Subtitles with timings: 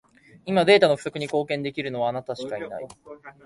[0.47, 2.87] 今、データの不足に貢献できるのは、あなたしかいない。